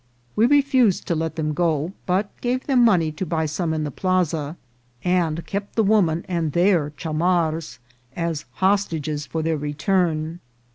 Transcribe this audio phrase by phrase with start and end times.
[0.35, 3.91] We refused to let them go, but gave them money to buy some in the
[3.91, 4.57] plaza,
[5.03, 7.77] and kept the woman and their chamars
[8.15, 10.39] as hostages for their return.